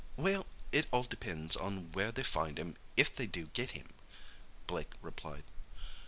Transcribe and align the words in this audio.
"Well, 0.17 0.47
it 0.71 0.87
all 0.89 1.03
depends 1.03 1.55
on 1.55 1.91
where 1.91 2.11
they 2.11 2.23
find 2.23 2.57
him 2.57 2.75
if 2.97 3.15
they 3.15 3.27
do 3.27 3.51
get 3.53 3.69
him," 3.77 3.85
Blake 4.65 4.93
replied. 4.99 5.43